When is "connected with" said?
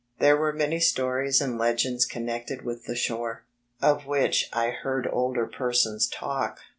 2.07-2.85